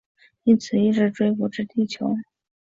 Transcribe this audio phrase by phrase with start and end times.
[0.45, 2.15] 因此一直追捕至地球。